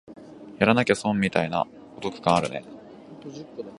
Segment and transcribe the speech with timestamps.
[0.57, 2.63] やらなきゃ損みたいなお得感あるね